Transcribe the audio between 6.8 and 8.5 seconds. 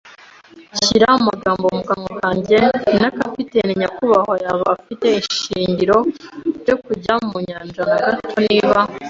kujya mu nyanja na gato